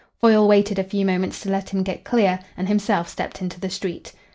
Foyle 0.19 0.47
waited 0.47 0.79
a 0.79 0.83
few 0.83 1.05
moments 1.05 1.41
to 1.41 1.49
let 1.51 1.69
him 1.69 1.83
get 1.83 2.03
clear, 2.03 2.39
and 2.57 2.67
himself 2.67 3.07
stepped 3.07 3.39
into 3.39 3.59
the 3.59 3.69
street. 3.69 4.13